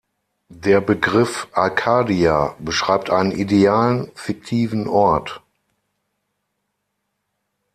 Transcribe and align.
Der 0.63 0.81
Begriff 0.81 1.47
"Arcadia" 1.51 2.55
beschreibt 2.57 3.11
einen 3.11 3.31
idealen, 3.31 4.09
fiktiven 4.15 4.87
Ort. 4.87 5.43